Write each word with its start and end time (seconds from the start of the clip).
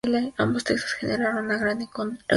Ambos 0.39 0.63
textos 0.63 0.93
generaron 0.93 1.45
una 1.45 1.57
gran 1.59 1.77
reacción 1.77 1.81
en 1.81 1.87
contra. 2.17 2.23